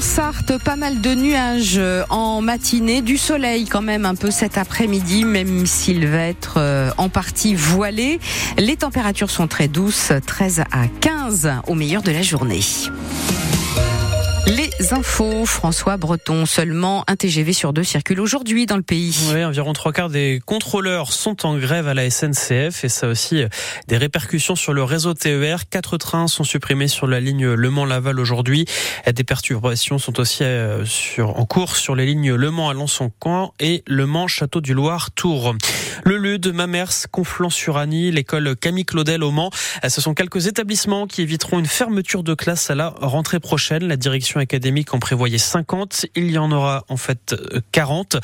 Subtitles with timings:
[0.00, 5.24] Sarthe, pas mal de nuages en matinée, du soleil quand même un peu cet après-midi,
[5.24, 8.18] même s'il va être euh, en partie voilé.
[8.56, 12.60] Les températures sont très douces, 13 à 15 au meilleur de la journée.
[14.92, 19.14] Infos, François Breton, seulement un TGV sur deux circule aujourd'hui dans le pays.
[19.30, 23.44] Oui, environ trois quarts des contrôleurs sont en grève à la SNCF et ça aussi
[23.88, 25.68] des répercussions sur le réseau TER.
[25.68, 28.64] Quatre trains sont supprimés sur la ligne Le Mans-Laval aujourd'hui.
[29.06, 33.82] Des perturbations sont aussi euh, sur, en cours sur les lignes Le Mans Alençon-Camp et
[33.86, 35.56] Le Mans-Château du Loir-Tours.
[36.04, 39.50] Le LUD, Mamers, Conflans-sur-Annie, l'école Camille Claudel au Mans.
[39.86, 43.86] Ce sont quelques établissements qui éviteront une fermeture de classe à la rentrée prochaine.
[43.86, 46.06] La direction académique en prévoyait 50.
[46.14, 47.34] Il y en aura en fait
[47.72, 48.16] 40.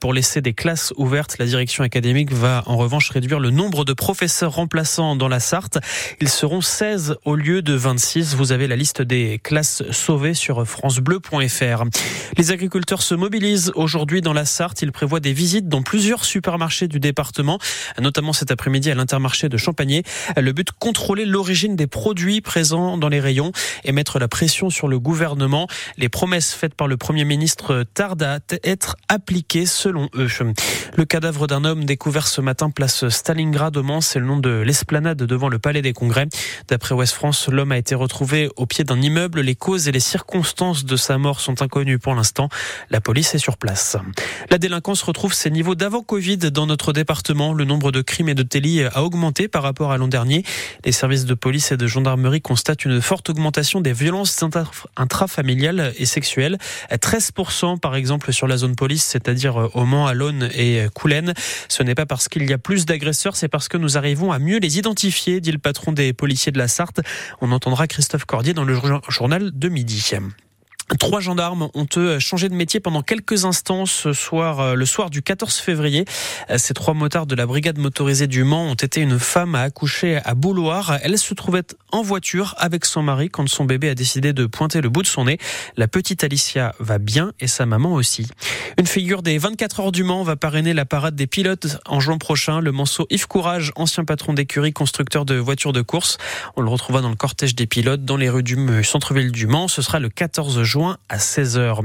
[0.00, 3.92] Pour laisser des classes ouvertes, la direction académique va en revanche réduire le nombre de
[3.92, 5.78] professeurs remplaçants dans la Sarthe.
[6.20, 8.34] Ils seront 16 au lieu de 26.
[8.36, 11.84] Vous avez la liste des classes sauvées sur francebleu.fr.
[12.36, 14.82] Les agriculteurs se mobilisent aujourd'hui dans la Sarthe.
[14.82, 17.58] Ils prévoient des visites dans plusieurs supermarchés du département,
[18.00, 20.04] notamment cet après-midi à l'intermarché de Champagné.
[20.36, 23.52] Le but, contrôler l'origine des produits présents dans les rayons
[23.84, 25.66] et mettre la pression sur le gouvernement.
[25.96, 30.28] Les promesses faites par le Premier ministre tardent à être appliquées selon eux.
[30.96, 34.50] Le cadavre d'un homme découvert ce matin place Stalingrad au Mans, c'est le nom de
[34.50, 36.28] l'esplanade devant le Palais des Congrès.
[36.68, 39.40] D'après Ouest France, l'homme a été retrouvé au pied d'un immeuble.
[39.40, 42.48] Les causes et les circonstances de sa mort sont inconnues pour l'instant.
[42.90, 43.96] La police est sur place.
[44.50, 47.52] La délinquance retrouve ses niveaux d'avant Covid dans notre département.
[47.54, 50.44] Le nombre de crimes et de délits a augmenté par rapport à l'an dernier.
[50.84, 54.44] Les services de police et de gendarmerie constatent une forte augmentation des violences
[54.96, 56.58] intrafamiliales et sexuelles.
[56.90, 60.14] 13% par exemple sur la zone police, c'est-à-dire au Mans, à
[60.54, 61.34] et Coulennes.
[61.68, 64.38] Ce n'est pas parce qu'il y a plus d'agresseurs, c'est parce que nous arrivons à
[64.38, 67.00] mieux les identifier, dit le patron des policiers de la Sarthe.
[67.40, 68.78] On entendra Christophe Cordier dans le
[69.08, 70.12] journal de midi.
[70.96, 71.86] Trois gendarmes ont
[72.18, 76.06] changé de métier pendant quelques instants ce soir, euh, le soir du 14 février.
[76.48, 79.60] Euh, ces trois motards de la brigade motorisée du Mans ont été une femme à
[79.60, 80.98] accoucher à Bouloir.
[81.02, 84.80] Elle se trouvait en voiture avec son mari quand son bébé a décidé de pointer
[84.80, 85.36] le bout de son nez.
[85.76, 88.26] La petite Alicia va bien et sa maman aussi.
[88.78, 92.16] Une figure des 24 heures du Mans va parrainer la parade des pilotes en juin
[92.16, 92.60] prochain.
[92.60, 96.16] Le manceau Yves Courage, ancien patron d'écurie, constructeur de voitures de course.
[96.56, 99.68] On le retrouvera dans le cortège des pilotes dans les rues du centre-ville du Mans.
[99.68, 101.80] Ce sera le 14 juin à 16h.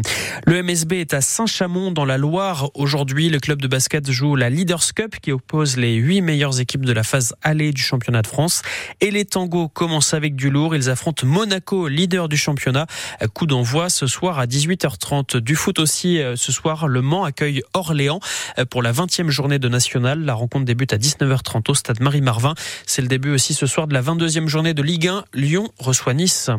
[0.45, 2.69] Le MSB est à Saint-Chamond dans la Loire.
[2.75, 6.85] Aujourd'hui, le club de basket joue la Leaders Cup qui oppose les huit meilleures équipes
[6.85, 8.61] de la phase allée du championnat de France.
[9.01, 10.75] Et les tangos commencent avec du lourd.
[10.75, 12.85] Ils affrontent Monaco, leader du championnat.
[13.33, 15.37] Coup d'envoi ce soir à 18h30.
[15.37, 16.87] Du foot aussi euh, ce soir.
[16.87, 18.19] Le Mans accueille Orléans
[18.59, 20.19] euh, pour la 20e journée de national.
[20.19, 22.53] La rencontre débute à 19h30 au stade Marie-Marvin.
[22.85, 25.25] C'est le début aussi ce soir de la 22e journée de Ligue 1.
[25.33, 26.51] Lyon reçoit Nice.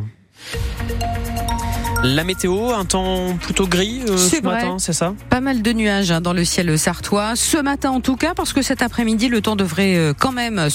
[2.05, 5.15] La météo, un temps plutôt gris euh, ce matin, c'est ça?
[5.31, 7.35] Pas mal de nuages hein, dans le ciel sartois.
[7.35, 10.69] Ce matin en tout cas, parce que cet après-midi, le temps devrait euh, quand même